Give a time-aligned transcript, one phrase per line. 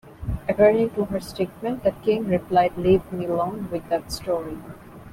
[0.49, 4.57] According to her statement, the King replied Leave me alone with that story.